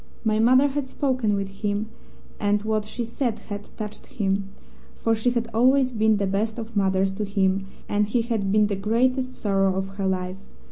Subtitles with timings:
[0.23, 1.91] My mother had spoken with him,
[2.39, 4.49] and what she said had touched him,
[4.97, 8.65] for she had always been the best of mothers to him and he had been
[8.65, 10.37] the great sorrow of her life.